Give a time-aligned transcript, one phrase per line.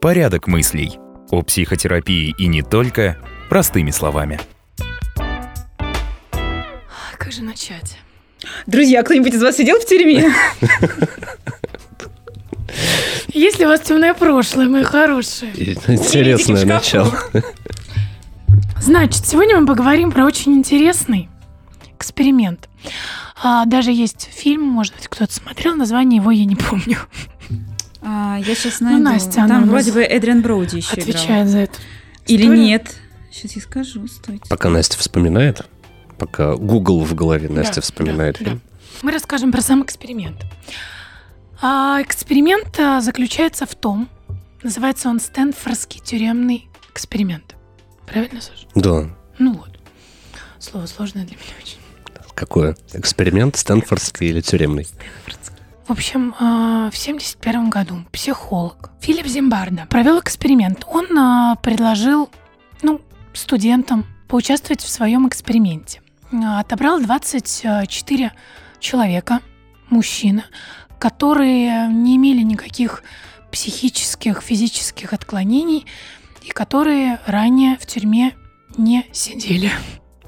[0.00, 0.98] Порядок мыслей.
[1.30, 3.18] О психотерапии и не только
[3.50, 4.40] простыми словами.
[7.18, 7.98] Как же начать?
[8.66, 10.32] Друзья, кто-нибудь из вас сидел в тюрьме?
[13.34, 15.52] Есть ли у вас темное прошлое, мои хорошие?
[15.52, 17.12] Интересное начало.
[18.80, 21.28] Значит, сегодня мы поговорим про очень интересный
[21.98, 22.68] эксперимент.
[23.42, 26.98] А, даже есть фильм, может быть, кто-то смотрел, название его я не помню.
[28.00, 28.98] А, я сейчас найду.
[28.98, 31.08] Ну, Настя, Там она вроде бы Эдриан Броуди еще играл.
[31.08, 31.78] Отвечает за это.
[32.26, 32.62] Или историю.
[32.62, 32.96] нет.
[33.30, 34.48] Сейчас я скажу, стойте.
[34.48, 35.66] Пока Настя вспоминает,
[36.18, 38.60] пока Google в голове Настя Да, вспоминает да, фильм.
[39.02, 40.44] Мы расскажем про сам эксперимент.
[41.60, 44.08] А, эксперимент а, заключается в том,
[44.62, 47.56] называется он Стэнфордский тюремный эксперимент.
[48.06, 48.66] Правильно, Саша?
[48.74, 49.10] Да.
[49.38, 49.78] Ну вот.
[50.58, 51.78] Слово сложное для меня очень.
[52.38, 52.76] Какое?
[52.92, 54.86] Эксперимент Стэнфордский или тюремный?
[55.88, 60.84] В общем, а, в 1971 году психолог Филипп Зимбарда провел эксперимент.
[60.86, 62.30] Он а, предложил
[62.82, 63.00] ну,
[63.32, 66.00] студентам поучаствовать в своем эксперименте.
[66.32, 68.30] А, Отобрал 24
[68.78, 69.40] человека,
[69.90, 70.44] мужчина,
[71.00, 73.02] которые не имели никаких
[73.50, 75.86] психических, физических отклонений
[76.44, 78.36] и которые ранее в тюрьме
[78.76, 79.72] не сидели.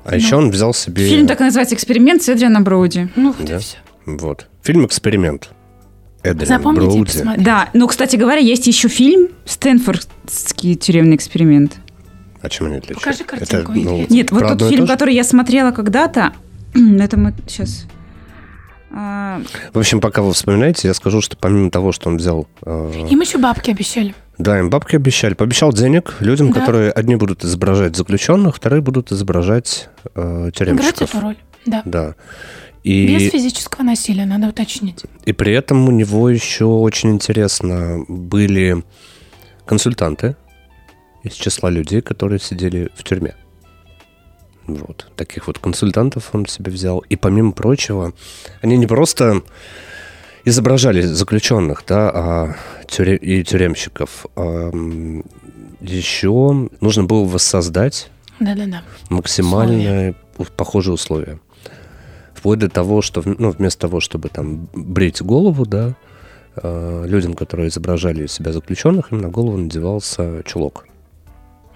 [0.05, 1.09] А еще он взял себе...
[1.09, 3.09] Фильм так и называется «Эксперимент» с Эдрианом Броуди.
[3.17, 3.57] Ну вот Да.
[3.57, 3.77] и все.
[4.07, 4.47] Вот.
[4.63, 5.51] Фильм «Эксперимент».
[6.23, 7.13] Эдриан Запомните Броуди.
[7.13, 7.45] посмотрите.
[7.45, 11.77] Да, ну, кстати говоря, есть еще фильм «Стэнфордский тюремный эксперимент».
[12.43, 13.25] А чем они отличаются?
[13.25, 14.07] Покажи картинку, Это, ну.
[14.09, 16.33] Нет, вот тот фильм, который я смотрела когда-то,
[16.75, 17.87] это мы сейчас...
[18.91, 22.49] В общем, пока вы вспоминаете, я скажу, что помимо того, что он взял...
[22.67, 24.15] э, Им еще бабки обещали.
[24.39, 25.35] Да, им бабки обещали.
[25.35, 26.61] Пообещал денег людям, Да.
[26.61, 31.11] которые одни будут изображать заключенных, вторые будут изображать э, Играть тюремщиков.
[31.11, 31.37] эту роль.
[31.67, 31.83] Да.
[31.85, 32.15] Да.
[32.83, 35.05] Без И, физического насилия, надо уточнить.
[35.27, 38.83] и при этом у него еще очень интересно были
[39.67, 40.35] консультанты
[41.23, 43.35] из числа людей, которые сидели в тюрьме.
[44.75, 45.07] Вот.
[45.17, 46.99] Таких вот консультантов он себе взял.
[47.01, 48.13] И помимо прочего,
[48.63, 49.43] они не просто
[50.45, 52.55] изображали заключенных, да, а
[52.87, 54.27] тюре- и тюремщиков.
[54.37, 54.71] а,
[55.81, 58.83] еще нужно было воссоздать Да-да-да.
[59.09, 61.39] максимально у- похожие условия.
[62.35, 65.95] Вплоть до того, что ну, вместо того, чтобы там брить голову, да,
[66.57, 70.87] э, людям, которые изображали из себя заключенных, им на голову надевался чулок,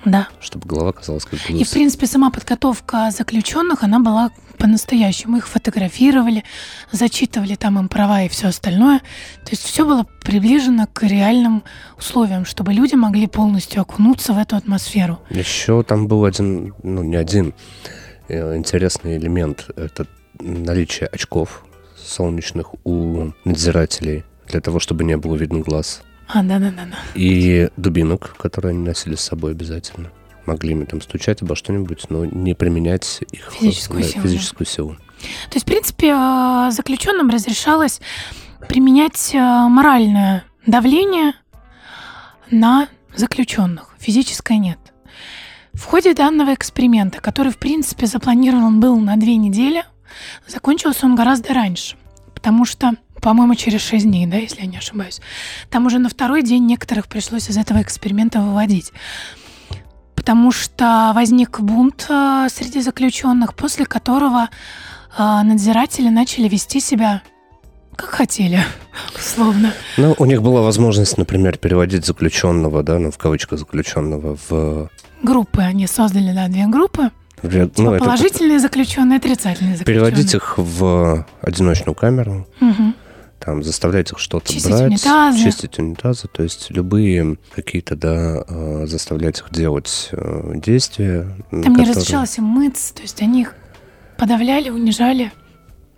[0.05, 0.29] Да.
[0.41, 5.39] чтобы голова казалась как бы И, в принципе, сама подготовка заключенных, она была по-настоящему.
[5.39, 6.45] Их фотографировали,
[6.93, 9.01] зачитывали там им права и все остальное.
[9.45, 11.65] То есть все было приближено к реальным
[11.99, 15.19] условиям, чтобы люди могли полностью окунуться в эту атмосферу.
[15.31, 17.55] Еще там был один, ну не один
[18.29, 19.67] э, интересный элемент.
[19.77, 20.07] Это
[20.41, 21.65] наличие очков
[21.97, 26.03] солнечных у надзирателей для того, чтобы не было видно глаз.
[26.29, 26.87] А, да-да-да.
[27.15, 30.11] И дубинок, которые они носили с собой обязательно.
[30.47, 34.97] Могли им там стучать обо что-нибудь, но не применять их Физическую да, силу, физическую силу.
[35.49, 38.01] То есть, в принципе, э, заключенным разрешалось
[38.69, 41.33] применять э, моральное давление
[42.51, 43.95] на заключенных.
[43.99, 44.79] Физическое нет.
[45.73, 49.85] В ходе данного эксперимента, который, в принципе, запланирован был на две недели,
[50.47, 51.97] закончился он гораздо раньше.
[52.35, 52.93] Потому что,
[53.25, 55.21] по-моему, через шесть дней, да, если я не ошибаюсь.
[55.71, 58.93] Там уже на второй день некоторых пришлось из этого эксперимента выводить.
[60.15, 64.49] Потому что возник бунт э, среди заключенных, после которого
[65.19, 67.23] э, надзиратели начали вести себя
[67.97, 68.61] как хотели,
[69.19, 69.73] условно.
[69.97, 74.91] Ну, у них была возможность, например, переводить заключенного, да, ну, в кавычках заключенного, в...
[75.23, 77.11] Группы они создали, да, две группы.
[77.43, 80.11] в- Типа ну, это положительные заключенные, отрицательные заключенные.
[80.11, 82.95] переводить их в одиночную камеру, Мгм.
[83.45, 85.45] Там, заставлять их что-то Чистить брать, унитазы.
[85.45, 91.29] чистить унитазы, то есть любые какие-то, да, э, заставлять их делать э, действия.
[91.51, 93.55] Там не которые- разрешалось им мыться, то есть они их
[94.17, 95.31] подавляли, унижали.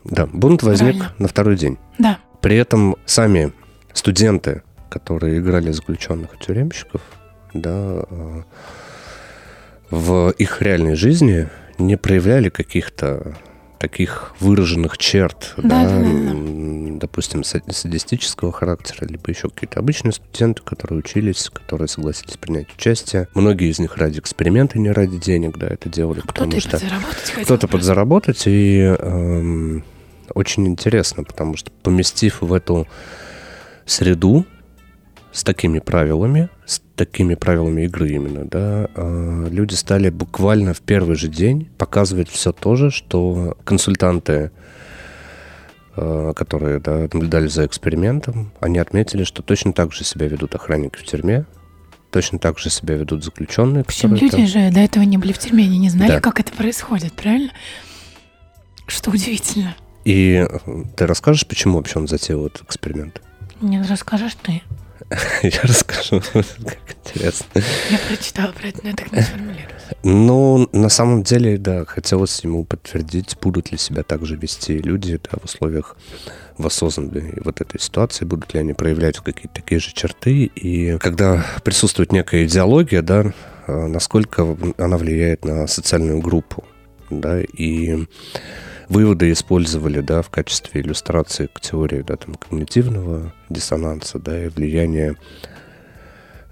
[0.05, 1.15] Да, бунт возник Правильно.
[1.19, 1.79] на второй день.
[1.99, 3.53] Да, При этом сами
[3.93, 7.01] студенты, которые играли заключенных и тюремщиков,
[7.55, 8.43] да, э,
[9.91, 11.49] в их реальной жизни
[11.79, 13.37] не проявляли каких-то
[13.79, 16.33] таких выраженных черт, Да, да, да, да,
[16.99, 23.29] допустим, са- садистического характера, либо еще какие-то обычные студенты, которые учились, которые согласились принять участие.
[23.35, 26.81] Многие из них ради эксперимента, не ради денег, да, это делали, кто-то потому и что
[27.43, 29.85] кто-то подзаработать, и эм,
[30.35, 32.87] очень интересно, потому что поместив в эту
[33.85, 34.45] среду
[35.33, 41.17] с такими правилами, с такими правилами игры именно, да, э, люди стали буквально в первый
[41.17, 44.51] же день показывать все то же, что консультанты
[45.97, 51.05] которые да, наблюдали за экспериментом, они отметили, что точно так же себя ведут охранники в
[51.05, 51.47] тюрьме,
[52.11, 53.85] точно так же себя ведут заключенные.
[53.85, 56.21] Причем люди там- же до этого не были в тюрьме, они не знали, Да.
[56.21, 57.51] как это происходит, правильно?
[58.87, 59.75] Что удивительно.
[60.05, 60.59] И э,
[60.97, 63.21] ты расскажешь, почему вообще он затеял этот эксперимент?
[63.61, 64.63] Мне расскажешь ты.
[65.43, 66.23] Я расскажу,
[67.07, 67.47] интересно.
[67.91, 69.69] Я прочитала про это, но я так не сформулирую.
[70.03, 75.39] Ну, на самом деле, да, хотелось ему подтвердить, будут ли себя также вести люди да,
[75.41, 75.97] в условиях
[76.59, 80.45] воссозданной вот этой ситуации, будут ли они проявлять какие-то такие же черты.
[80.45, 83.33] И когда присутствует некая идеология, да,
[83.67, 86.65] э, насколько она влияет на социальную группу.
[87.09, 88.07] Да, и
[88.89, 95.17] выводы использовали да, в качестве иллюстрации к теории да, там, когнитивного диссонанса да, и влияния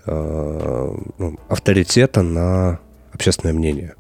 [0.07, 2.81] авторитета на
[3.13, 3.95] общественное мнение.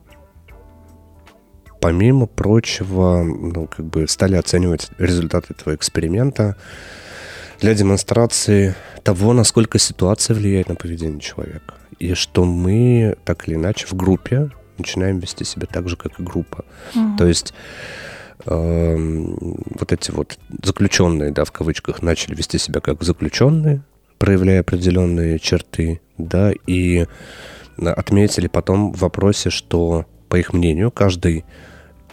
[1.81, 6.57] Помимо прочего, ну, как бы стали оценивать результаты этого эксперимента
[7.61, 11.75] для демонстрации того, насколько ситуация влияет на поведение человека.
[11.99, 16.23] И что мы, так или иначе, в группе начинаем вести себя так же, как и
[16.23, 16.65] группа.
[16.95, 17.17] Мгм.
[17.17, 17.55] То есть
[18.47, 19.37] эм,
[19.79, 23.83] вот эти вот заключенные, да, в кавычках, начали вести себя как заключенные,
[24.25, 27.05] проявляя определенные черты, да, и
[27.77, 31.45] э, отметили потом в вопросе, что, по их мнению, каждый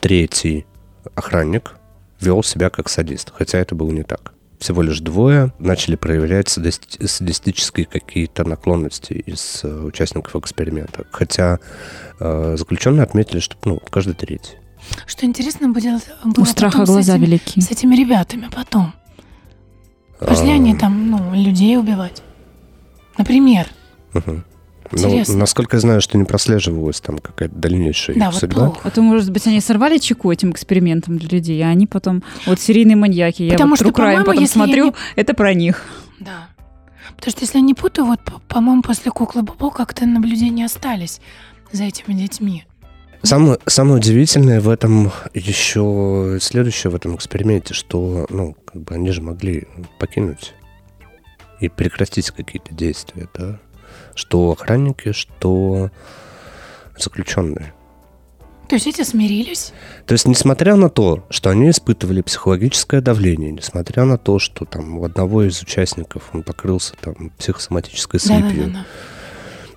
[0.01, 0.65] третий
[1.15, 1.75] охранник
[2.19, 4.33] вел себя как садист, хотя это было не так.
[4.59, 11.05] Всего лишь двое начали проявлять садисти- садистические какие-то наклонности из э, участников эксперимента.
[11.11, 11.59] Хотя
[12.19, 14.57] э, заключенные отметили, что ну, каждый третий.
[15.07, 17.61] Что интересно будет, было У страха глаза этими- велики.
[17.61, 18.93] с этими ребятами потом.
[20.25, 22.21] Пошли А, они там, ну, людей убивать.
[23.17, 23.67] Например.
[24.93, 25.35] Интересно.
[25.35, 28.65] Ну, насколько я знаю, что не прослеживалась там какая-то дальнейшая Да, вот судьба.
[28.65, 28.79] плохо.
[28.83, 32.23] А то, может быть, они сорвали чеку этим экспериментом для людей, а они потом...
[32.45, 33.43] Вот серийные маньяки.
[33.43, 35.85] Я Потому вот что, по-моему, потом смотрю, не- это про них.
[36.19, 36.47] Да.
[37.15, 41.21] Потому что, если я не путаю, вот, по- по-моему, после куклы Бобо как-то наблюдения остались
[41.71, 42.65] за этими детьми.
[43.23, 49.11] Самое, самое удивительное в этом еще следующее в этом эксперименте, что ну, как бы они
[49.11, 49.67] же могли
[49.99, 50.53] покинуть
[51.59, 53.59] и прекратить какие-то действия, да?
[54.15, 55.91] Что охранники, что
[56.97, 57.73] заключенные.
[58.67, 59.73] То есть эти смирились.
[60.05, 64.97] То есть, несмотря на то, что они испытывали психологическое давление, несмотря на то, что там
[64.97, 68.73] у одного из участников он покрылся там психосоматической сыпью, Да-да-да.
[68.73, 68.85] да,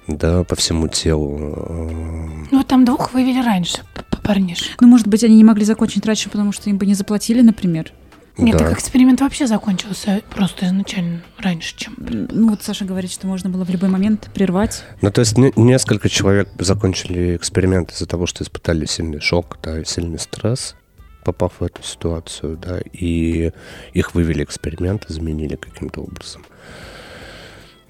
[0.06, 4.80] по всему телу, э, Ну, вот там двух вывели раньше, п- п- парнишек.
[4.80, 7.92] Ну, может быть, они не могли закончить раньше, потому что им бы не заплатили, например.
[8.36, 8.64] Нет, да.
[8.64, 11.94] так эксперимент вообще закончился просто изначально раньше, чем...
[11.98, 14.82] Ну, вот Саша говорит, что можно было в любой момент прервать.
[15.02, 19.78] Ну, то есть не- несколько человек закончили эксперимент из-за того, что испытали сильный шок, да,
[19.80, 20.74] и сильный стресс,
[21.24, 23.52] попав в эту ситуацию, да, и
[23.92, 26.42] их вывели эксперимент, заменили каким-то образом.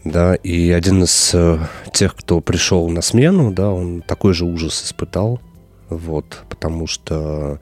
[0.04, 1.58] Да, и один из э,
[1.92, 5.40] тех, кто пришел на смену, да, он такой же ужас испытал,
[5.88, 7.58] вот, потому что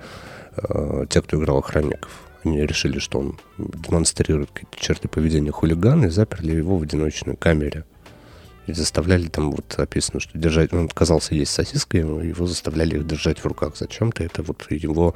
[0.57, 2.11] э, те, кто играл охранников,
[2.43, 7.85] они решили, что он демонстрирует какие-то черты поведения хулигана и заперли его в одиночной камере.
[8.67, 13.39] И заставляли там, вот описано, что держать, он отказался есть сосиской, его заставляли их держать
[13.39, 14.25] в руках зачем-то.
[14.25, 15.15] Это вот его,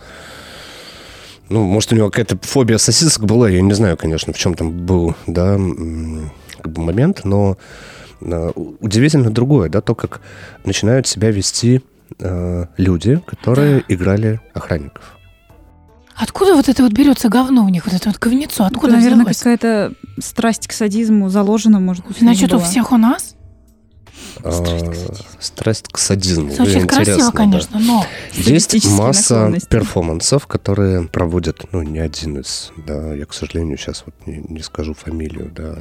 [1.48, 4.86] ну, может, у него какая-то фобия сосисок была, я не знаю, конечно, в чем там
[4.86, 5.58] был, да,
[6.66, 7.56] как бы момент, но
[8.20, 10.20] э, удивительно другое, да, то, как
[10.64, 11.80] начинают себя вести
[12.18, 15.16] э, люди, которые играли охранников.
[16.16, 18.64] Откуда вот это вот берется говно у них, вот это вот говнецо?
[18.64, 19.38] Откуда Наверное, взялось?
[19.38, 22.18] какая-то страсть к садизму заложена, может быть.
[22.18, 23.36] Значит, у всех у нас?
[24.42, 25.38] А, Страсть к садизму.
[25.40, 26.50] Страсть к садизму.
[26.50, 27.36] Звучит Интересно, красиво, да.
[27.36, 28.06] конечно, но...
[28.32, 34.14] Есть масса перформансов, которые проводят, ну, не один из, да, я, к сожалению, сейчас вот
[34.26, 35.76] не, не скажу фамилию, да,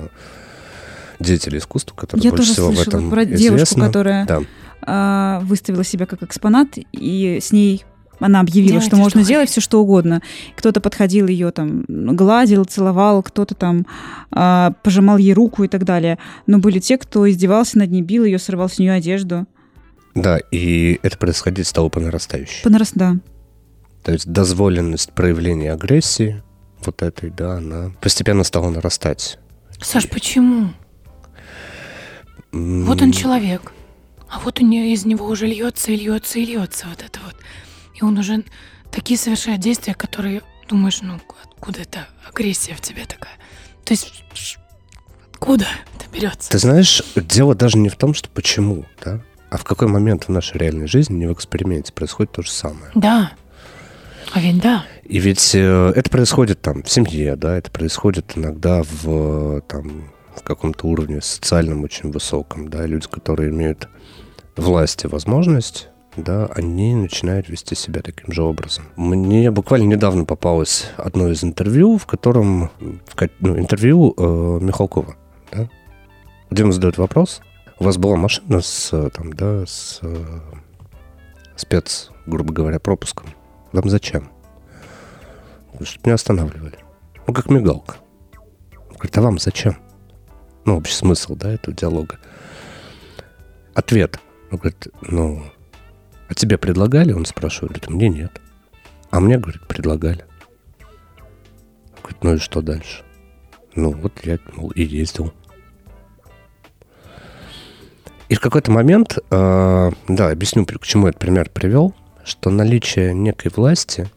[1.19, 3.85] деятелей искусства, которые Я больше всего в слышала этом про девушку, известны.
[3.85, 4.41] которая Да.
[4.81, 7.83] а, выставила себя как экспонат, и с ней
[8.19, 10.21] она объявила, Делайте, что можно что делать все, что угодно.
[10.55, 13.85] Кто-то подходил ее там, гладил, целовал, кто-то там
[14.31, 16.17] а, пожимал ей руку и так далее.
[16.47, 19.45] Но были те, кто издевался над ней, бил ее, срывал с нее одежду.
[20.13, 22.63] да, и это происходит стало по нарастающей.
[22.63, 23.17] По нарас- да.
[24.03, 26.41] То есть дозволенность проявления агрессии
[26.85, 29.39] вот этой, да, она постепенно стала нарастать.
[29.81, 30.69] Саш, почему?
[32.55, 33.73] Вот он человек,
[34.29, 37.35] а вот у нее из него уже льется и льется и льется вот это вот.
[37.95, 38.43] И он уже
[38.91, 43.33] такие совершает действия, которые думаешь, ну откуда эта агрессия в тебе такая?
[43.83, 44.23] То есть
[45.33, 46.49] откуда это берется?
[46.49, 50.29] Ты знаешь, дело даже не в том, что почему, да, а в какой момент в
[50.29, 52.91] нашей реальной жизни, не в эксперименте, происходит то же самое.
[52.95, 53.33] Да.
[54.31, 54.85] А ведь да.
[55.03, 60.43] И ведь э, это происходит там в семье, да, это происходит иногда в, там, в
[60.43, 63.89] каком-то уровне социальном очень высоком, да, люди, которые имеют
[64.55, 68.85] власть и возможность, да, они начинают вести себя таким же образом.
[68.95, 72.71] Мне буквально недавно попалось одно из интервью, в котором,
[73.39, 75.15] ну, интервью э, Михалкова,
[75.51, 75.69] да,
[76.49, 77.41] где ему задают вопрос,
[77.79, 80.39] у вас была машина с, там, да, с э,
[81.57, 83.27] спец, грубо говоря, пропуском.
[83.73, 84.29] Вам зачем?
[85.81, 86.77] Чтобы меня останавливали.
[87.27, 87.95] Ну, как мигалка.
[88.89, 89.75] Он говорит, а вам зачем?
[90.65, 92.17] Ну, общий смысл, да, этого диалога.
[93.75, 94.19] Ответ.
[94.51, 95.43] Он говорит, ну,
[96.27, 97.13] а тебе предлагали?
[97.13, 97.73] Он спрашивает.
[97.73, 98.41] Говорит, мне нет.
[99.11, 100.25] А мне, говорит, предлагали.
[101.93, 103.03] Он говорит, ну и что дальше?
[103.75, 105.33] Ну, вот я, мол, и ездил.
[108.27, 111.93] И в какой-то момент, э, да, объясню, к чему этот пример привел,
[112.23, 114.09] что наличие некой власти,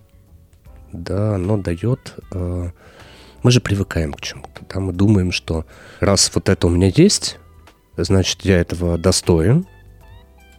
[0.93, 2.15] да, оно дает...
[2.33, 2.71] Э,
[3.43, 5.67] мы же привыкаем к чему-то, да, мы думаем, что
[6.01, 7.39] раз вот это у меня есть,
[7.97, 9.67] значит, я этого достоин,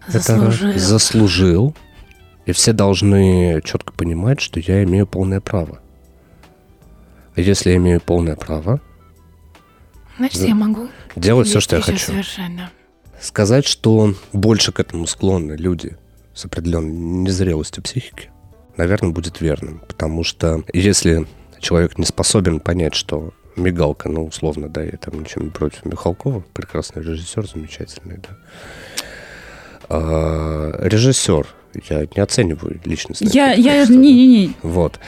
[0.07, 0.69] Заслужил.
[0.69, 1.75] это заслужил,
[2.45, 5.79] и все должны четко понимать, что я имею полное право.
[7.35, 8.81] А если я имею полное право,
[10.17, 12.07] Значит, я могу делать все, что я хочу.
[12.07, 12.71] Совершенно.
[13.21, 15.97] Сказать, что больше к этому склонны люди
[16.33, 18.29] с определенной незрелостью психики,
[18.75, 19.81] наверное, будет верным.
[19.87, 21.25] Потому что если
[21.59, 26.43] человек не способен понять, что мигалка, ну, условно, да, я там ничего не против Михалкова,
[26.53, 28.37] прекрасный режиссер, замечательный, да.
[29.89, 31.47] А, режиссер,
[31.89, 33.21] я не оцениваю личность.
[33.21, 34.99] Я, я, не-не-не, Вот.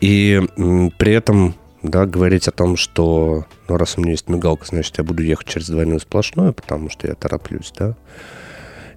[0.00, 4.66] И м, при этом, да, говорить о том, что, ну, раз у меня есть мигалка,
[4.66, 7.94] значит, я буду ехать через двойную сплошную, потому что я тороплюсь, да,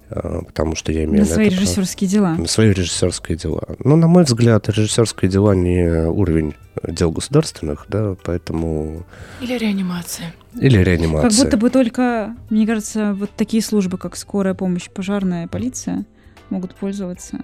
[0.08, 2.34] потому что я имею на свои это режиссерские дела.
[2.34, 3.62] На свои режиссерские дела.
[3.84, 6.54] Ну, на мой взгляд, режиссерские дела не уровень
[6.86, 9.04] дел государственных, да, поэтому...
[9.40, 10.34] Или реанимация.
[10.60, 11.28] Или реанимация.
[11.28, 16.04] Как будто бы только, мне кажется, вот такие службы, как скорая помощь, пожарная, полиция,
[16.50, 17.38] могут пользоваться.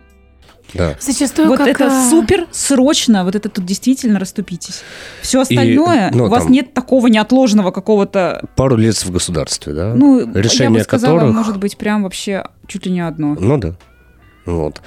[0.72, 0.96] Да.
[1.00, 1.68] Зачастую вот как...
[1.68, 4.82] это э, супер срочно, вот это тут действительно расступитесь.
[5.22, 9.94] Все остальное, ну, у вас там- нет такого неотложного какого-то, Пару лиц в государстве, да?
[9.94, 13.36] ну, я решение бы сказала, которых- может быть, прям вообще чуть ли не одно.
[13.38, 13.76] Ну да.
[14.46, 14.82] Вот.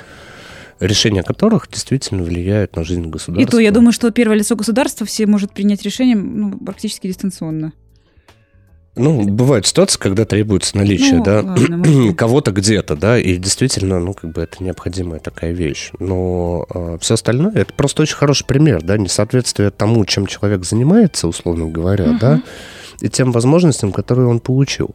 [0.79, 3.41] Решения которых действительно влияют на жизнь государства.
[3.41, 7.73] И то, я думаю, что первое лицо государства все может принять решение ну, практически дистанционно.
[8.97, 14.13] Ну, бывают ситуации, когда требуется наличие, Ну, да, ладно, кого-то где-то, да, и действительно, ну,
[14.13, 15.91] как бы это необходимая такая вещь.
[15.99, 16.65] Но
[16.99, 22.17] все остальное, это просто очень хороший пример, да, несоответствие тому, чем человек занимается, условно говоря,
[22.19, 22.41] да,
[23.01, 24.91] и тем возможностям, которые он получил.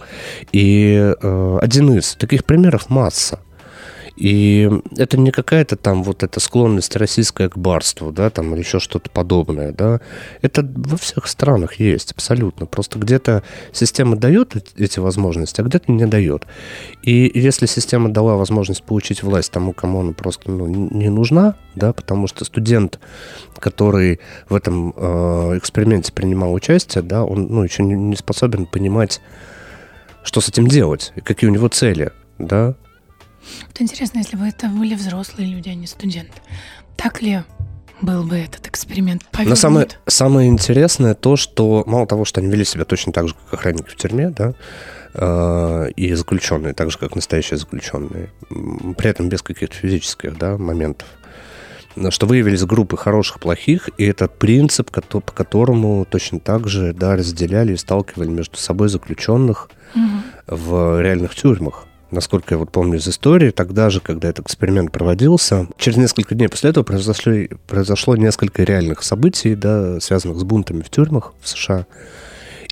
[0.53, 3.41] И э, один из таких примеров масса.
[4.17, 8.79] И это не какая-то там вот эта склонность российская к барству, да, там, или еще
[8.79, 10.01] что-то подобное, да.
[10.43, 12.67] Это во всех странах есть, абсолютно.
[12.67, 13.43] Просто где-то
[13.73, 16.47] система дает эт- эти возможности, а где-то не дает.
[17.03, 21.93] И если система дала возможность получить власть тому, кому она просто ну, не нужна, да,
[21.93, 23.01] потому что студент,
[23.59, 29.21] который в этом э, эксперименте принимал участие, да, он ну, еще не, способен понимать,
[30.23, 32.75] что с этим делать, какие у него цели, да,
[33.67, 36.33] Вот интересно, если бы это были взрослые люди, а не студенты.
[36.97, 37.43] Так ли
[38.01, 39.99] был бы этот эксперимент Но самое, повернут?
[40.09, 43.89] самое интересное то, что мало того, что они вели себя точно так же, как охранники
[43.89, 44.55] в тюрьме, да,
[45.15, 51.07] э, и заключенные, так же, как настоящие заключенные, при этом без каких-то физических да, моментов,
[52.11, 57.75] что выявились группы хороших, плохих, и это принцип, по которому точно так же да, разделяли
[57.75, 60.23] и сталкивали между собой заключенных Мгм.
[60.47, 61.85] в реальных тюрьмах.
[62.13, 66.49] Насколько я вот помню из истории, тогда же, когда этот эксперимент проводился, через несколько дней
[66.49, 71.87] после этого произошли, произошло несколько реальных событий, да, связанных с бунтами в тюрьмах в США.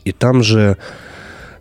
[0.04, 0.76] И там же,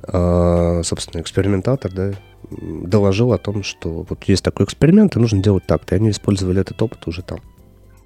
[0.04, 2.12] э, собственно, экспериментатор, да,
[2.52, 5.96] доложил о том, что вот есть такой эксперимент, и нужно делать так-то.
[5.96, 7.40] И они использовали этот опыт уже там.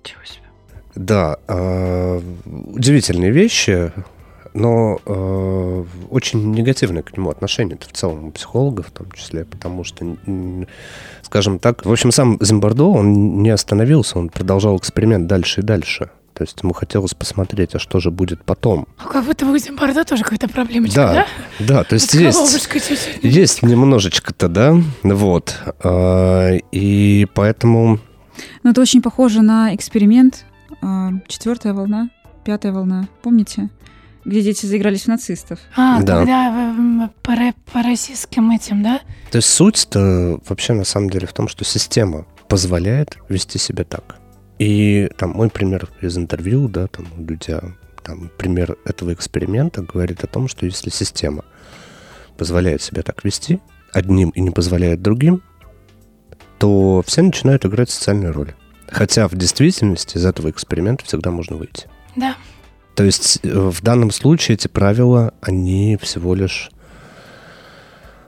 [0.04, 0.44] Ничего себе.
[0.94, 3.92] Да, э, удивительные вещи,
[4.54, 9.84] но э, очень негативное к нему отношение в целом у психологов в том числе, потому
[9.84, 10.18] что,
[11.22, 16.10] скажем так, в общем, сам Зимбардо, он не остановился, он продолжал эксперимент дальше и дальше.
[16.34, 18.88] То есть ему хотелось посмотреть, а что же будет потом.
[18.98, 21.26] А как будто у Зимбарда тоже какая-то проблемочка, Да, да?
[21.60, 22.68] да, то есть есть...
[23.22, 25.56] Есть немножечко-то, да, вот.
[25.84, 28.00] А, И поэтому
[28.64, 30.46] Но это очень похоже на эксперимент
[30.82, 32.10] а, четвертая волна,
[32.44, 33.70] пятая волна, помните?
[34.26, 35.60] Где дети заигрались в нацистов.
[35.76, 36.20] А, Да.
[36.20, 37.34] когда м, по,
[37.72, 39.02] по российским этим, да?
[39.32, 44.18] То есть суть-то вообще на самом деле в том, что система позволяет вести себя так.
[44.60, 47.62] И там мой пример из интервью, да, там у Дудя,
[48.04, 51.44] там пример этого эксперимента говорит о том, что если система
[52.38, 53.60] позволяет себя так вести,
[53.92, 55.42] одним и не позволяет другим,
[56.60, 58.56] то все начинают играть социальные роли.
[58.90, 61.88] Хотя в действительности из этого эксперимента всегда можно выйти.
[62.16, 62.36] Да.
[62.96, 66.70] То есть э, в данном случае эти правила, они всего лишь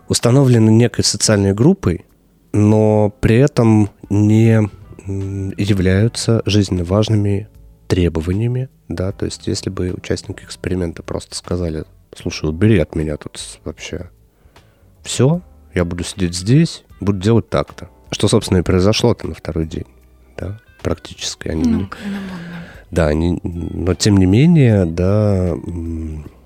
[0.07, 2.05] установлены некой социальной группой,
[2.53, 4.69] но при этом не
[5.05, 7.47] являются жизненно важными
[7.87, 13.39] требованиями, да, то есть если бы участники эксперимента просто сказали, слушай, убери от меня тут
[13.63, 14.09] вообще
[15.03, 15.41] все,
[15.75, 17.89] я буду сидеть здесь, буду делать так-то.
[18.11, 19.85] Что, собственно, и произошло-то на второй день,
[20.37, 21.49] да, практически.
[21.49, 21.89] Они, Ну,
[22.91, 25.55] да, они, но тем не менее, да,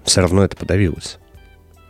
[0.04, 1.20] все равно это подавилось.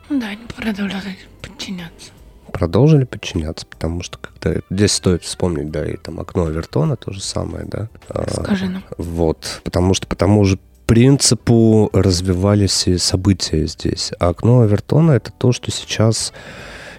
[0.09, 2.11] Ну да, они продолжали подчиняться.
[2.51, 7.21] Продолжили подчиняться, потому что когда здесь стоит вспомнить, да, и там окно Авертона то же
[7.21, 7.89] самое, да.
[8.09, 8.83] А, Скажи нам.
[8.97, 14.11] Вот, потому что по тому же принципу развивались и события здесь.
[14.19, 16.33] А окно Авертона это то, что сейчас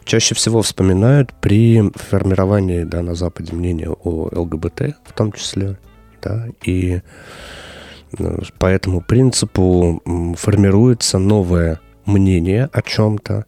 [0.04, 5.76] чаще всего вспоминают при формировании да, на Западе мнения о ЛГБТ в том числе.
[6.22, 7.00] Да, и
[8.18, 10.02] э, по этому принципу
[10.36, 13.46] формируется новое мнение о чем-то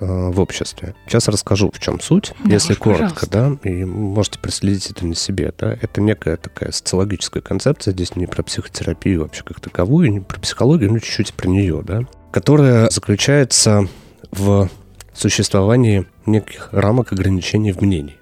[0.00, 0.94] э, в обществе.
[1.06, 3.60] Сейчас расскажу, в чем суть, Да если коротко, пожалуйста.
[3.62, 5.76] да, и можете проследить это на себе, да.
[5.80, 10.92] Это некая такая социологическая концепция, здесь не про психотерапию вообще как таковую, не про психологию,
[10.92, 13.88] но чуть-чуть про нее, да, которая заключается
[14.30, 14.68] в
[15.14, 18.16] существовании неких рамок ограничений в мнении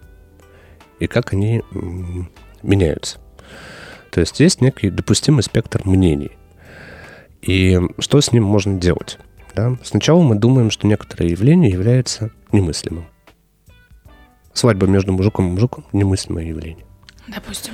[0.99, 1.63] и как они
[2.63, 3.19] меняются.
[4.11, 6.33] То есть есть некий допустимый спектр мнений.
[7.43, 9.19] И что с ним можно делать?
[9.55, 9.77] Да?
[9.83, 13.07] Сначала мы думаем, что некоторое явление является немыслимым.
[14.53, 16.85] Свадьба между мужиком и мужиком– немыслимое явление.
[17.29, 17.73] Допустим.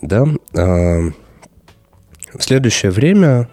[0.00, 0.24] Да?
[0.54, 1.10] А,
[2.32, 3.48] в следующее время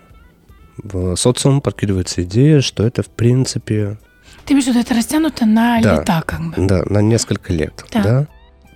[0.77, 3.97] в социум подкидывается идея, что это, в принципе,
[4.45, 5.95] Ты имеешь в виду, это растянуто на Да.
[5.99, 6.67] лета, как бы.
[6.67, 7.83] да, на несколько лет.
[7.91, 8.03] Да.
[8.03, 8.27] Да?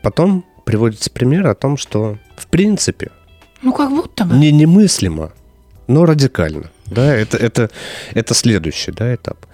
[0.01, 3.11] Потом приводится пример о том, что, в принципе,
[3.61, 4.35] Ну, как будто бы.
[4.35, 5.31] не немыслимо,
[5.87, 6.71] но радикально.
[6.85, 7.69] Да, это, это,
[8.13, 9.45] это следующий да, этап.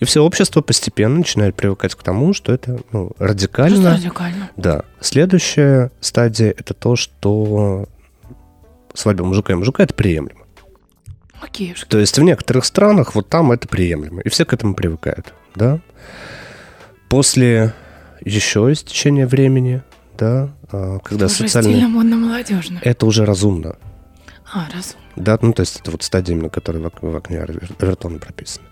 [0.00, 3.90] И все общество постепенно начинает привыкать к тому, что это ну, Просто радикально.
[3.94, 4.50] радикально.
[4.56, 4.82] Да.
[5.00, 7.88] Следующая стадия это то, что
[8.92, 10.40] свадьба мужика и мужика это приемлемо.
[11.40, 11.74] Окей.
[11.88, 14.20] То есть в некоторых странах вот там это приемлемо.
[14.20, 15.32] И все к этому привыкают.
[15.54, 15.80] Да?
[17.08, 17.74] После
[18.24, 19.82] еще истечения времени,
[20.18, 21.74] да, а, когда Уже социальные...
[21.74, 22.78] стильно, модно, молодежно.
[22.82, 23.76] Это уже разумно.
[24.52, 24.96] А, раз.
[25.16, 27.40] Да, ну то есть это вот стадия, именно которая в, в окне
[27.78, 28.66] Авертона прописана.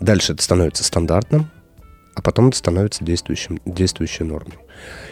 [0.00, 1.50] Дальше это становится стандартным,
[2.14, 4.58] а потом это становится действующим, действующей нормой.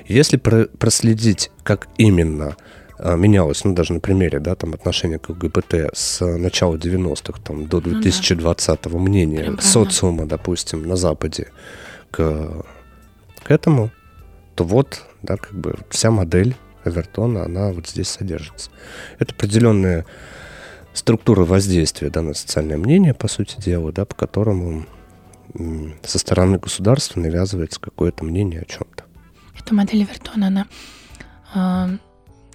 [0.07, 2.57] Если про- проследить, как именно
[2.99, 7.67] а, менялось, ну даже на примере, да, там отношение к ЛГБТ с начала 90-х там,
[7.67, 8.09] до Ну да.
[8.09, 9.71] 2020-го мнения Прям правда.
[9.71, 11.49] социума, допустим, на Западе
[12.11, 12.65] к,
[13.43, 13.91] к этому,
[14.55, 18.71] то вот, да, как бы вся модель Эвертона, она вот здесь содержится.
[19.19, 20.07] Это определенная
[20.95, 24.87] структура воздействия да, на социальное мнение, по сути дела, да, по которому
[26.05, 29.05] со стороны государства навязывается какое-то мнение о чем-то.
[29.59, 30.67] Эта модель Вертона, она
[31.55, 31.91] а,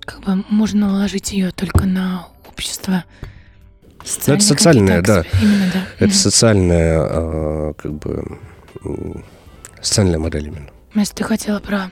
[0.02, 3.04] как бы можно наложить ее только на общество.
[4.28, 5.24] Ну, это социальное, да.
[5.42, 5.86] Именно, да.
[5.98, 6.14] Это Мгм.
[6.14, 8.40] социальная, а, как бы,
[9.82, 10.70] социальная модель именно.
[10.94, 11.92] Настя, ты хотела про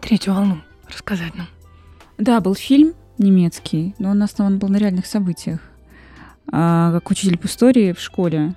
[0.00, 1.46] третью волну рассказать нам.
[2.18, 5.60] Да, был фильм немецкий, но он основан был на реальных событиях.
[6.52, 8.54] А, как учитель по истории в школе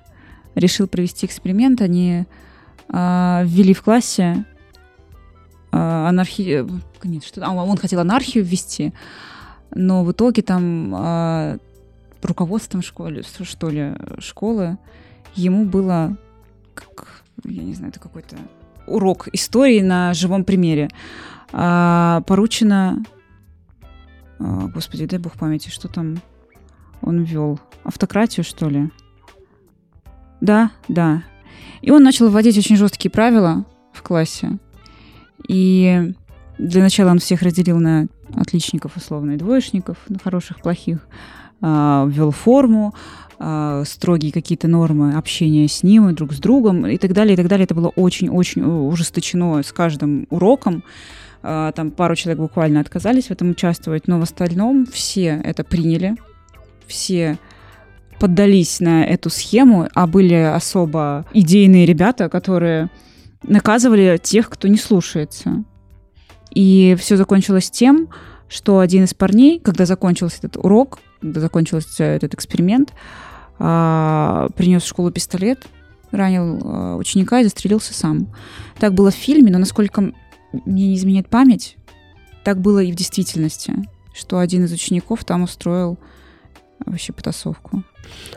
[0.56, 2.26] решил провести эксперимент, они
[2.90, 4.46] а, ввели в классе
[5.72, 6.66] а, анархи...
[7.04, 7.46] Нет, что...
[7.46, 8.94] а, он хотел анархию ввести,
[9.72, 11.58] но в итоге там а,
[12.22, 14.78] руководством школы, что ли, школы
[15.36, 16.18] ему было,
[16.74, 18.38] как, я не знаю, это какой-то
[18.88, 20.90] урок истории на живом примере.
[21.52, 23.04] А, поручено
[24.44, 26.22] а, Господи, дай бог памяти, что там
[27.02, 27.60] он ввел?
[27.84, 28.90] Автократию, что ли?
[30.42, 31.24] Да, да.
[31.82, 34.58] И он начал вводить очень жесткие правила в классе.
[35.48, 36.14] И
[36.58, 41.08] для начала он всех разделил на отличников, условно, и двоечников, на хороших, плохих.
[41.66, 42.94] А, Ввел форму,
[43.40, 47.38] а, строгие какие-то нормы общения с ним и друг с другом и так далее, и
[47.38, 47.64] так далее.
[47.64, 50.84] Это было очень-очень ужесточено с каждым уроком.
[51.42, 56.18] А, Там пару человек буквально отказались в этом участвовать, но в остальном все это приняли,
[56.86, 57.40] все
[58.20, 62.90] поддались на эту схему, а были особо идейные ребята, которые
[63.42, 65.64] наказывали тех, кто не слушается.
[66.54, 68.10] И все закончилось тем,
[68.50, 72.94] что один из парней, когда закончился этот урок, закончился этот эксперимент,
[73.60, 75.66] а, принес в школу пистолет,
[76.12, 78.28] ранил а, ученика и застрелился сам.
[78.80, 80.14] Так было в фильме, но насколько мне
[80.88, 81.78] не изменяет память,
[82.44, 83.74] так было и в действительности,
[84.14, 85.98] что один из учеников там устроил
[86.86, 87.84] вообще потасовку.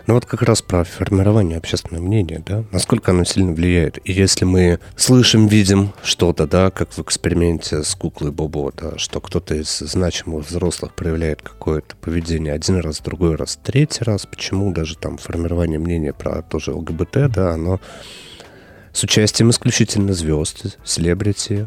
[0.07, 3.99] Ну вот как раз про формирование общественного мнения, да, насколько оно сильно влияет.
[4.09, 9.21] И если мы слышим, видим что-то, да, как в эксперименте с куклой Бобо, да, что
[9.21, 14.97] кто-то из значимых взрослых проявляет какое-то поведение один раз, другой раз, третий раз, почему даже
[14.97, 17.81] там формирование мнения про тоже ЛГБТ, да, оно
[18.93, 21.67] с участием исключительно звезд, селебрити,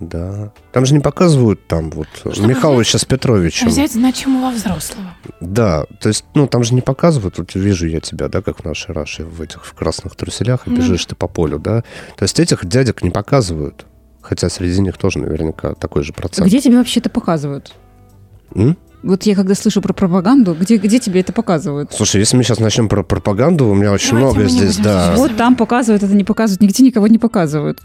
[0.00, 0.52] да.
[0.72, 3.68] Там же не показывают там вот Чтобы Михалыча с Петровичем.
[3.68, 5.14] Взять значимого взрослого.
[5.40, 8.64] Да, то есть, ну, там же не показывают, вот вижу я тебя, да, как в
[8.64, 11.82] нашей Раше, в этих в красных труселях, и Ну бежишь ты по полю, да.
[12.16, 13.86] То есть этих дядек не показывают.
[14.22, 16.46] Хотя среди них тоже наверняка такой же процент.
[16.46, 17.74] Где тебе вообще это показывают?
[18.54, 18.76] М?
[19.02, 21.92] Вот я когда слышу про пропаганду, где, где тебе это показывают?
[21.94, 25.14] Слушай, если мы сейчас начнем про пропаганду, у меня очень Давайте много здесь, да.
[25.16, 27.80] Вот там показывают, это не показывают, нигде никого не показывают.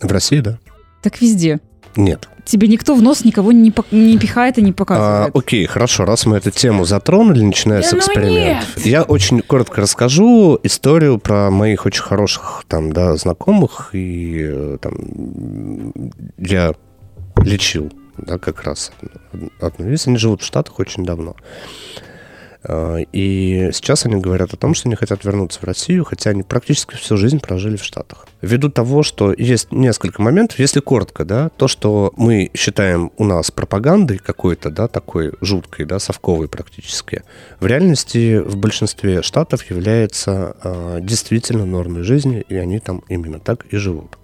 [0.00, 0.58] В России, да?
[1.06, 1.60] Так везде.
[1.94, 2.28] Нет.
[2.44, 5.36] Тебе никто в нос никого не, не пихает и не А, показывает.
[5.36, 8.76] окей, хорошо, раз мы эту тему затронули, начиная с Да ну экспериментов.
[8.78, 8.86] нет.
[8.86, 13.90] Я очень коротко расскажу историю про моих очень хороших там, да, знакомых.
[13.92, 15.92] И э, там
[16.38, 16.74] я
[17.36, 18.90] лечил, да, как раз
[19.60, 20.08] одну из.
[20.08, 21.36] Они живут в Штатах очень давно.
[22.68, 26.42] А, И сейчас они говорят о том, что они хотят вернуться в Россию, хотя они
[26.42, 28.26] практически всю жизнь прожили в Штатах.
[28.42, 33.50] Ввиду того, что есть несколько моментов, если коротко, да, то, что мы считаем у нас
[33.50, 37.22] пропагандой какой-то, да, такой жуткой, да, совковой практически,
[37.60, 43.66] в реальности в большинстве штатов является а, действительно нормой жизни, и они там именно так
[43.70, 44.16] и живут.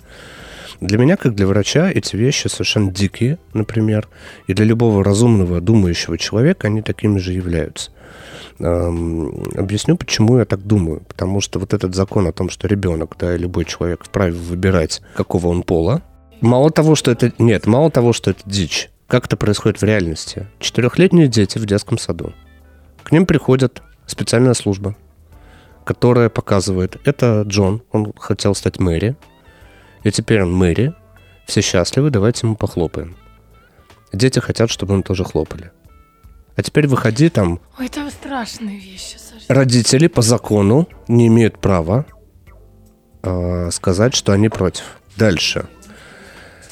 [0.83, 4.09] Для меня, как для врача, эти вещи совершенно дикие, например,
[4.49, 7.93] и для любого разумного, думающего человека они такими же являются.
[8.59, 11.03] Эм, Объясню, почему я так думаю.
[11.07, 15.47] Потому что вот этот закон о том, что ребенок, да, любой человек вправе выбирать, какого
[15.47, 16.03] он пола,
[16.41, 17.33] мало того, что это...
[17.39, 18.91] Нет, мало того, что это дичь.
[19.07, 20.49] Как это происходит в реальности?
[20.59, 22.33] Четырехлетние дети в детском саду.
[23.05, 24.97] К ним приходит специальная служба,
[25.85, 29.15] которая показывает, это Джон, он хотел стать мэри,
[30.05, 30.95] и теперь он мэри,
[31.47, 33.17] все счастливы, давайте ему похлопаем.
[34.13, 35.71] Дети хотят, чтобы им тоже хлопали.
[36.55, 39.45] А теперь выходи там, Ой, это страшные вещи, Саша.
[39.49, 42.05] родители по закону не имеют права
[43.23, 44.85] э, сказать, что они против.
[45.17, 45.67] Дальше.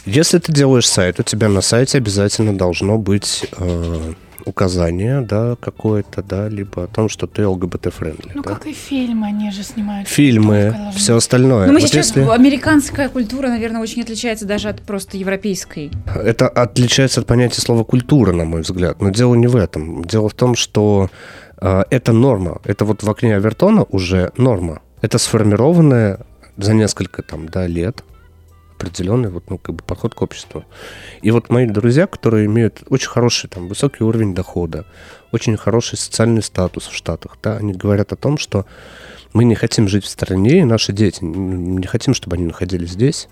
[0.04, 4.12] Если ты делаешь сайт, у тебя на сайте обязательно должно быть э,
[4.46, 8.32] указание, да, какое-то, да, либо о том, что ты ЛГБТ-friendly.
[8.34, 8.50] Ну, да.
[8.50, 10.08] как и фильмы, они же снимают.
[10.08, 11.66] Фильмы, все остальное.
[11.66, 12.08] Ну, мы Вот сейчас...
[12.08, 15.90] если- Американская культура, наверное, очень отличается даже от просто европейской.
[16.14, 19.00] Это отличается от понятия слова культура, на мой взгляд.
[19.00, 20.04] Но дело не в этом.
[20.04, 21.10] Дело в том, что
[21.60, 22.60] э, это норма.
[22.64, 24.80] Это вот в окне Авертона уже норма.
[25.02, 26.20] Это сформированная
[26.56, 28.04] за несколько там, да, лет
[28.80, 30.64] определенный вот, ну, как бы подход к обществу.
[31.22, 34.86] И вот мои друзья, которые имеют очень хороший, там, высокий уровень дохода,
[35.32, 38.64] очень хороший социальный статус в Штатах, да, они говорят о том, что
[39.32, 43.28] мы не хотим жить в стране, и наши дети не хотим, чтобы они находились здесь,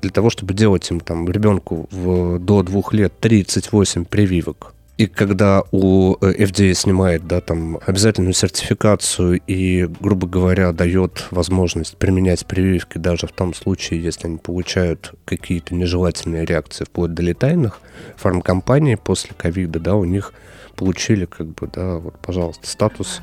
[0.00, 4.73] для того, чтобы делать им там ребенку в, до двух лет 38 прививок.
[4.96, 11.96] И когда у э, FDA снимает, да, там обязательную сертификацию и, грубо говоря, дает возможность
[11.96, 17.80] применять прививки даже в том случае, если они получают какие-то нежелательные реакции вплоть до летальных,
[18.16, 20.32] фармкомпании после ковида, да, у них
[20.76, 23.20] получили, как бы, да, вот, пожалуйста, статус,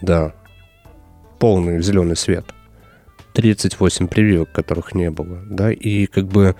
[0.00, 0.32] да,
[1.38, 2.46] полный зеленый свет.
[3.34, 6.54] 38 прививок, которых не было, да, и как бы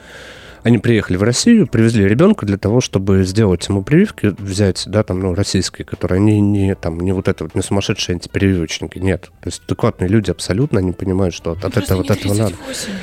[0.65, 5.21] они приехали в Россию, привезли ребенка для того, чтобы сделать ему прививки, взять, да, там,
[5.21, 9.31] ну, российские, которые они не, там, не вот это вот, не сумасшедшие антипрививочники, нет.
[9.41, 12.35] То есть адекватные люди абсолютно, они понимают, что от, Ну, от просто этого, вот этого
[12.35, 12.55] надо.
[12.57, 12.99] 38 же.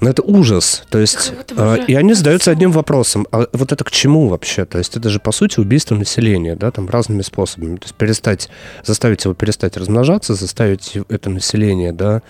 [0.00, 0.82] Но это ужас.
[0.90, 3.26] То есть, уже и они задаются одним вопросом.
[3.32, 4.66] А вот это к чему вообще?
[4.66, 7.76] То есть это же, по сути, убийство населения, да, там разными способами.
[7.76, 8.50] То есть перестать,
[8.84, 12.22] заставить его перестать размножаться, заставить это население, да,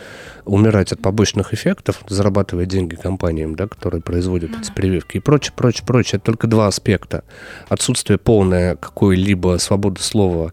[0.45, 5.85] умирать от побочных эффектов, зарабатывая деньги компаниям, да, которые производят эти прививки и прочее, прочее,
[5.85, 6.19] прочее.
[6.19, 7.25] Это только два аспекта.
[7.69, 10.53] Отсутствие полное какой-либо свободы слова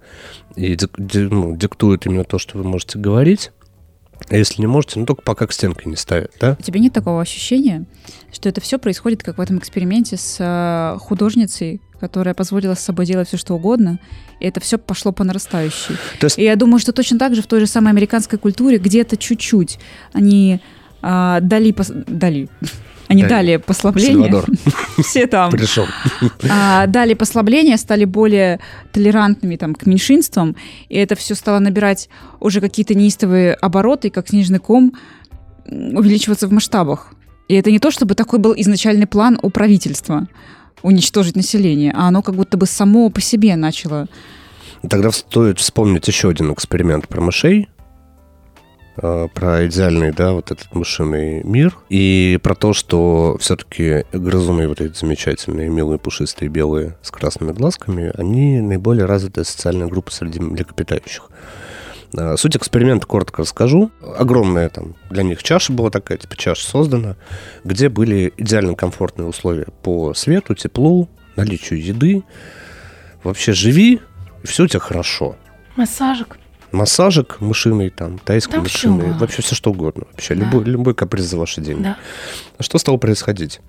[0.56, 3.52] и дик- ди- ну, диктует именно то, что вы можете говорить.
[4.30, 6.58] А если не можете, ну только пока к стенке не ставят, да?
[6.60, 7.86] У тебя нет такого ощущения,
[8.32, 13.06] что это все происходит, как в этом эксперименте с э, художницей, которая позволила с собой
[13.06, 14.00] делать все, что угодно,
[14.40, 15.96] и это все пошло по нарастающей.
[16.20, 18.78] То есть- И я думаю, что точно так же в той же самой американской культуре
[18.78, 19.80] где-то чуть-чуть
[20.14, 20.60] они
[21.02, 22.48] а, дали, пос- дали,
[23.08, 24.44] Они Да, дали послабление.
[25.04, 25.52] Все там.
[25.52, 25.86] пришел.
[26.50, 28.60] А, дали послабления, стали более
[28.92, 30.56] толерантными там, к меньшинствам,
[30.90, 34.94] и это все стало набирать уже какие-то неистовые обороты, как снежный ком,
[35.66, 37.14] увеличиваться в масштабах.
[37.48, 40.28] И это не то, чтобы такой был изначальный план у правительства
[40.82, 44.08] уничтожить население, а оно как будто бы само по себе начало.
[44.88, 47.70] Тогда стоит вспомнить еще один эксперимент про мышей,
[48.96, 54.96] про идеальный, да, вот этот мышиный мир, и про то, что все-таки грызуны вот эти
[54.96, 61.30] замечательные, милые, пушистые, белые, с красными глазками, они наиболее развитая социальная группа среди млекопитающих.
[62.16, 63.92] Э, Суть эксперимента коротко расскажу.
[64.18, 67.16] Огромная там для них чаша была такая, типа чаша создана,
[67.64, 72.24] где были идеально комфортные условия по свету, теплу, наличию еды.
[73.24, 74.02] Вообще живи,
[74.44, 75.36] и все у тебя хорошо.
[75.76, 76.38] Массажик.
[76.74, 79.18] Массажик мышиный, там, тайский Там мышиный, было.
[79.20, 80.06] вообще все что угодно.
[80.12, 80.42] Вообще Да.
[80.44, 81.84] любой, любой каприз за ваши деньги.
[81.84, 81.98] Да.
[82.58, 83.62] А Что стало происходить?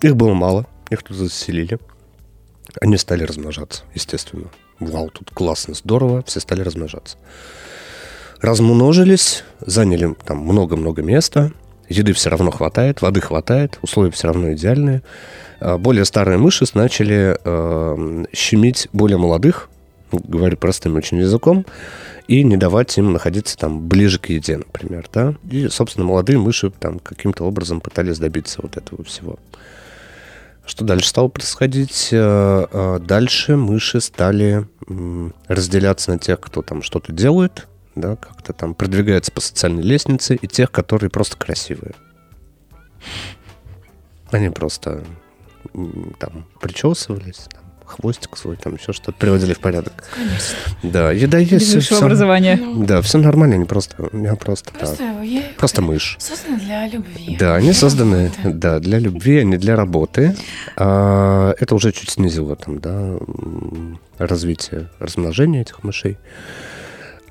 [0.00, 1.78] Их было мало, их тут заселили.
[2.80, 4.48] Они стали размножаться, естественно.
[4.80, 7.16] Вау, тут классно, здорово, все стали размножаться.
[8.40, 11.52] Размножились, заняли там много-много места,
[11.88, 15.02] еды все равно хватает, воды хватает, условия все равно идеальные.
[15.60, 19.68] А Более старые мыши начали э, щемить более молодых,
[20.12, 21.66] говорю простым очень языком,
[22.28, 25.34] и не давать им находиться там ближе к еде, например, да.
[25.50, 29.38] И, собственно, молодые мыши там каким-то образом пытались добиться вот этого всего.
[30.66, 32.08] Что дальше стало происходить?
[32.10, 34.66] Э, э, Дальше мыши стали
[35.48, 40.46] разделяться на тех, кто там что-то делает, да, как-то там продвигается по социальной лестнице, и
[40.46, 41.94] тех, которые просто красивые.
[44.30, 45.04] Они просто
[46.18, 49.92] там причесывались, там, хвостик свой, там еще что-то приводили в порядок.
[50.14, 50.56] Конечно.
[50.82, 51.74] Да, еда есть.
[51.74, 52.60] Без всё- образования.
[52.76, 56.16] Да, все нормально, они просто, у меня просто, да, Просто, я просто мышь.
[56.18, 57.36] создана для любви.
[57.38, 58.50] Да, они Для созданы, работы.
[58.58, 60.36] да, для любви, а не для работы.
[60.76, 63.16] А, это уже чуть снизило там, да,
[64.18, 66.18] развитие, размножение этих мышей.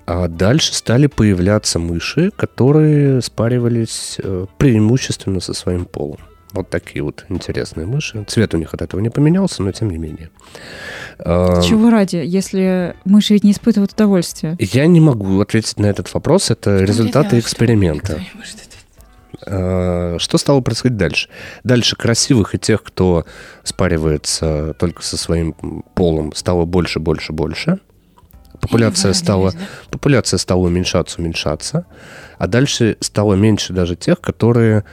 [0.07, 6.19] А дальше стали появляться мыши, которые спаривались э, преимущественно со своим полом.
[6.55, 8.23] Вот такие вот интересные мыши.
[8.27, 10.29] Цвет у них от этого не поменялся, но тем не менее.
[11.19, 14.55] А, Чего ради, если мыши ведь не испытывают удовольствия?
[14.59, 16.49] Я не могу ответить на этот вопрос.
[16.49, 18.21] Это Что результаты эксперимента.
[19.45, 21.29] Э, Что стало происходить дальше?
[21.63, 23.25] Дальше красивых и тех, кто
[23.63, 27.79] спаривается только со своим полом, стало больше, больше, больше.
[28.55, 29.53] Популяция стала,
[29.91, 31.85] популяция стала уменьшаться, уменьшаться.
[32.37, 34.83] А дальше стало меньше даже тех, которые,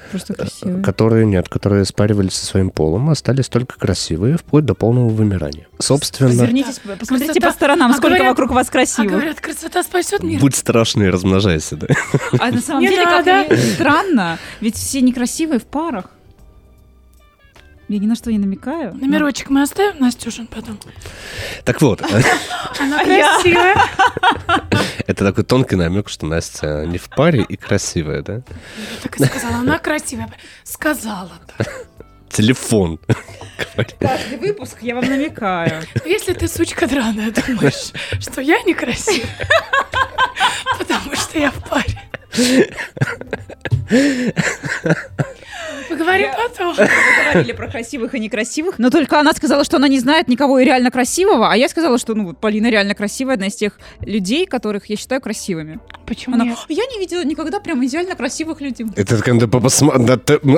[0.63, 5.67] э, которые нет, которые спаривались со своим полом, остались только красивые, вплоть до полного вымирания.
[5.81, 7.47] Собственно, Развернитесь, посмотрите Красота.
[7.49, 9.11] по сторонам, А сколько говорят- вокруг вас А красивых.
[9.11, 10.41] говорят, красота спасет мир.
[10.41, 11.89] будь страшный размножайся, да?
[12.39, 16.11] А на самом деле, как странно, ведь все некрасивые в парах.
[17.93, 18.95] Я ни на что не намекаю.
[18.95, 20.79] но- Номерочек мы оставим, Настюшин, потом.
[21.65, 22.01] Так вот,
[22.81, 23.77] Она красивая.
[25.07, 28.37] это такой тонкий намек, что Настя не в паре и красивая, да?
[28.37, 28.43] Я
[29.03, 29.57] так и сказала.
[29.57, 30.33] Она красивая.
[30.65, 31.33] Сказала.
[32.31, 32.99] Телефон.
[34.01, 35.83] Каждый выпуск я вам намекаю.
[36.07, 39.29] Если ты сучка драная, думаешь, что я некрасивая,
[40.79, 42.01] потому что я в паре.
[45.89, 46.75] Поговорим Я- потом.
[46.79, 46.89] Мы
[47.33, 50.65] говорили про красивых и некрасивых, но только она сказала, что она не знает никого и
[50.65, 54.87] реально красивого, а я сказала, что ну Полина реально красивая, одна из тех людей, которых
[54.87, 55.81] я считаю красивыми.
[56.07, 56.59] Почему Она, нет?
[56.69, 58.87] я не видела никогда прям идеально красивых людей.
[58.97, 60.03] Это когда посмотри...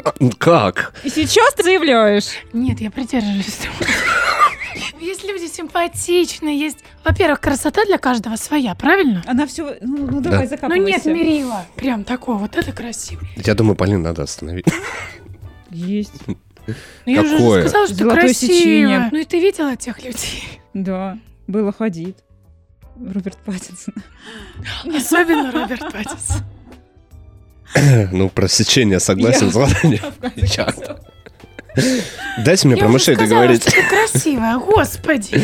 [0.04, 0.94] А, Как?
[1.04, 2.26] И сейчас ты заявляешь.
[2.52, 3.58] Нет, я придерживаюсь.
[5.00, 6.78] Есть люди симпатичные, есть...
[7.04, 9.22] Во-первых, красота для каждого своя, правильно?
[9.26, 10.44] Она все, ну, ну давай Да.
[10.44, 10.86] Ну закапывайся.
[10.86, 11.66] нет, мерила.
[11.76, 13.22] Прям такого, вот это красиво.
[13.36, 14.66] Я думаю, Полин надо остановить.
[15.70, 16.12] Есть.
[16.26, 16.72] Ну,
[17.04, 17.36] я уже
[17.68, 18.52] сказала, что Золотое красиво.
[18.52, 19.08] сечение.
[19.12, 20.60] Ну и ты видела тех людей?
[20.72, 22.24] Да, было ходит.
[22.96, 23.94] Роберт Паттинсон.
[24.84, 26.42] Особенно Роберт Паттинсон.
[28.12, 29.50] Ну, про сечение согласен.
[29.82, 30.74] Я-
[32.44, 33.64] Дайте мне Я про мышей договорить.
[33.64, 35.40] ты красивая, господи.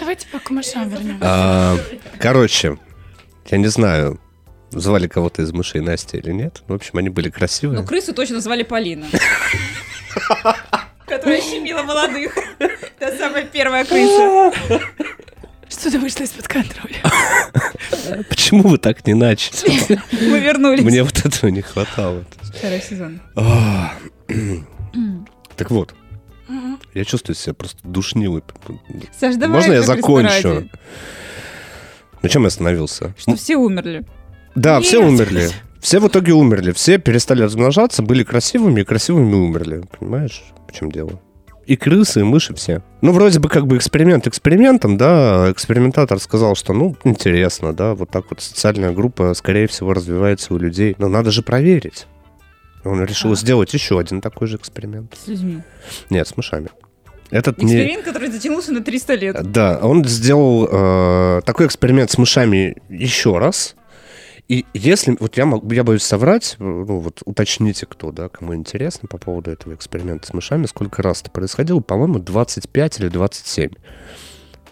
[0.00, 1.18] Давайте по мышам вернемся.
[1.22, 1.78] А,
[2.18, 2.78] Короче,
[3.50, 4.20] я не знаю,
[4.70, 6.62] звали кого-то из мышей Настя или нет.
[6.68, 7.80] В общем, они были красивые.
[7.80, 9.06] Ну, крысу точно звали Полина.
[11.06, 12.34] Которая щемила молодых.
[12.98, 14.52] Та самая первая крыса.
[15.72, 16.96] Что-то вышло из-под контроля.
[18.28, 19.98] Почему вы так не начали?
[20.12, 20.84] Мы вернулись.
[20.84, 22.24] Мне вот этого не хватало.
[22.42, 23.20] Второй сезон.
[23.36, 23.94] А,
[25.56, 25.94] Так вот,
[26.94, 28.42] я чувствую себя просто душнилой.
[29.18, 30.68] Саш, давай Можно я закончу?
[32.20, 33.14] На чем я остановился?
[33.18, 34.04] Что все умерли.
[34.54, 35.48] Да, все умерли.
[35.80, 36.72] Все в итоге умерли.
[36.72, 39.82] Все перестали размножаться, были красивыми и красивыми умерли.
[39.98, 41.20] Понимаешь, в чем дело?
[41.66, 42.82] И крысы, и мыши все.
[43.02, 48.10] Ну, вроде бы как бы эксперимент экспериментом, да, экспериментатор сказал, что, ну, интересно, да, вот
[48.10, 50.96] так вот социальная группа, скорее всего, развивается у людей.
[50.98, 52.06] Но надо же проверить.
[52.84, 53.36] Он решил А.
[53.36, 55.16] сделать еще один такой же эксперимент.
[55.24, 55.60] С людьми.
[56.10, 56.68] Нет, с мышами.
[57.30, 57.66] Этот не...
[57.76, 59.52] Эксперимент, который затянулся на 300 лет.
[59.52, 63.74] Да, он сделал э, такой эксперимент с мышами еще раз.
[64.48, 69.08] И если, вот я, могу, я боюсь соврать, ну вот уточните кто, да, кому интересно
[69.08, 73.70] по поводу этого эксперимента с мышами, сколько раз это происходило, по-моему, 25 или 27.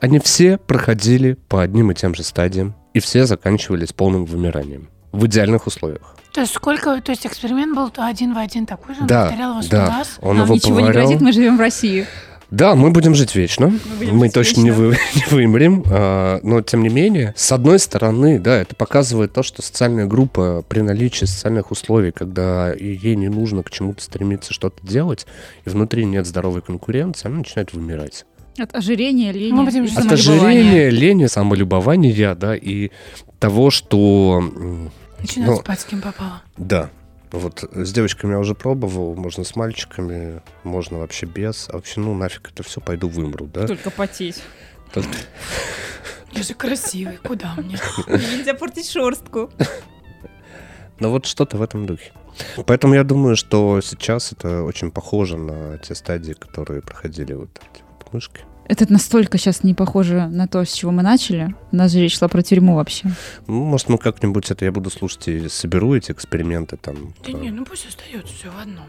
[0.00, 5.26] Они все проходили по одним и тем же стадиям, и все заканчивались полным вымиранием в
[5.26, 6.14] идеальных условиях.
[6.32, 9.50] То есть сколько, то есть эксперимент был один в один такой же, он Да, повторял
[9.52, 9.86] его сто да.
[9.86, 10.18] раз.
[10.20, 11.06] Он Нам его ничего не повторял.
[11.08, 12.06] грозит, мы живем в России.
[12.50, 13.68] Да, мы будем жить вечно.
[13.68, 14.82] Мы, будем жить точно не, вечно.
[14.84, 15.84] вы, не вымрем.
[15.90, 20.64] а, но, тем не менее, с одной стороны, да, это показывает то, что социальная группа
[20.68, 25.26] при наличии социальных условий, когда ей не нужно к чему-то стремиться что-то делать,
[25.64, 28.24] и внутри нет здоровой конкуренции, она начинает вымирать.
[28.58, 29.52] От ожирения, лени.
[29.52, 32.90] Мы будем От ожирения, лени, самолюбования, да, и
[33.38, 34.40] того, что...
[34.54, 36.42] м, Начинает Ну, спать с кем попало.
[36.56, 36.90] Да.
[37.32, 41.68] Вот с девочками я уже пробовал, можно с мальчиками, можно вообще без.
[41.68, 43.66] А вообще, ну нафиг это все, пойду вымру, да?
[43.66, 44.42] Только потеть.
[44.92, 45.08] Только-
[46.32, 47.78] Я же красивый, куда мне?
[48.08, 49.50] Нельзя портить шерстку.
[50.98, 52.12] Ну вот что-то в этом духе.
[52.66, 57.82] Поэтому я думаю, что сейчас это очень похоже на те стадии, которые проходили вот эти
[57.98, 58.40] вот мышки.
[58.70, 61.56] Это настолько сейчас не похоже на то, с чего мы начали.
[61.72, 63.10] У нас же речь шла про тюрьму вообще.
[63.48, 67.12] Ну, может, мы как-нибудь это я буду слушать и соберу эти эксперименты там.
[67.26, 68.84] Да не, ну пусть остается все в одном.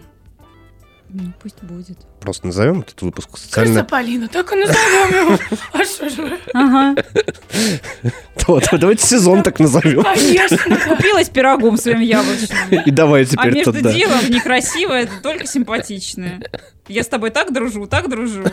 [1.13, 1.97] Ну, пусть будет.
[2.21, 3.83] Просто назовем этот выпуск Крыса социально.
[3.83, 5.39] Полина, так и назовем его.
[5.73, 6.39] А что же?
[6.53, 6.95] Ага.
[8.47, 10.03] Вот, давайте сезон так назовем.
[10.03, 10.57] Конечно.
[10.87, 12.81] Купилась пирогом своим яблочным.
[12.85, 13.91] И давай А теперь между туда.
[13.93, 16.41] делом некрасивая, только симпатичная.
[16.87, 18.43] Я с тобой так дружу, так дружу.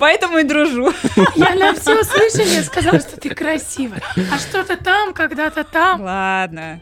[0.00, 0.92] Поэтому и дружу.
[1.36, 4.02] Я на все услышали, сказала, что ты красивая.
[4.32, 6.02] А что-то там, когда-то там.
[6.02, 6.80] Ладно.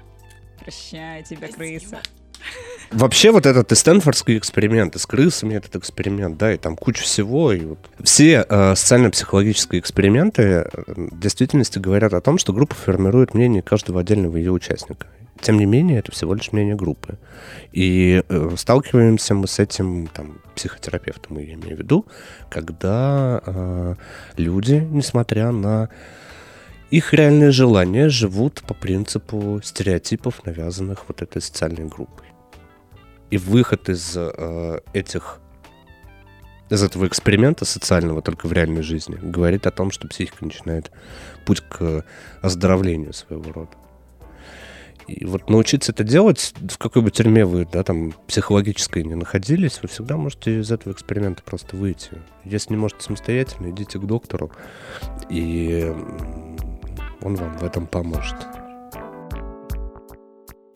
[0.60, 2.00] Прощай тебя, крыса.
[2.90, 7.04] Вообще вот этот и Стэнфордский эксперимент, и с крысами этот эксперимент, да, и там куча
[7.04, 7.52] всего.
[7.52, 13.32] И вот все э, социально-психологические эксперименты э, в действительности говорят о том, что группа формирует
[13.34, 15.06] мнение каждого отдельного ее участника.
[15.40, 17.16] Тем не менее, это всего лишь мнение группы.
[17.72, 22.06] И э, сталкиваемся мы с этим, там, психотерапевтом, я имею в виду,
[22.50, 23.94] когда э,
[24.36, 25.90] люди, несмотря на
[26.90, 32.29] их реальные желания, живут по принципу стереотипов, навязанных вот этой социальной группой.
[33.30, 35.40] И выход из э, этих
[36.70, 40.92] из этого эксперимента социального только в реальной жизни говорит о том, что психика начинает
[41.44, 42.04] путь к
[42.42, 43.72] оздоровлению своего рода.
[45.08, 49.80] И вот научиться это делать, в какой бы тюрьме вы, да, там, психологической не находились,
[49.82, 52.10] вы всегда можете из этого эксперимента просто выйти.
[52.44, 54.52] Если не можете самостоятельно, идите к доктору,
[55.28, 55.92] и
[57.22, 58.36] он вам в этом поможет.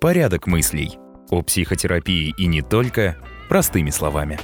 [0.01, 0.99] Порядок мыслей.
[1.31, 3.17] О психотерапии и не только
[3.49, 4.39] простыми словами.